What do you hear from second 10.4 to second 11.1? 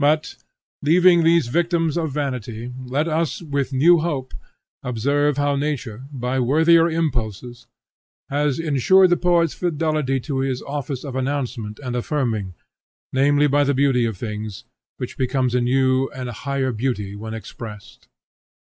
his office